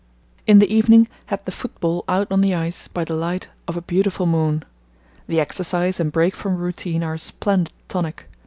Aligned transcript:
In 0.47 0.57
the 0.57 0.73
evening 0.73 1.07
had 1.27 1.45
the 1.45 1.51
football 1.51 2.03
out 2.07 2.31
on 2.31 2.41
the 2.41 2.55
ice 2.55 2.87
by 2.87 3.03
the 3.05 3.13
light 3.13 3.49
of 3.67 3.77
a 3.77 3.83
beautiful 3.83 4.25
moon. 4.25 4.65
The 5.27 5.39
exercise 5.39 5.99
and 5.99 6.11
break 6.11 6.35
from 6.35 6.57
routine 6.57 7.03
are 7.03 7.13
a 7.13 7.19
splendid 7.19 7.73
tonic. 7.87 8.27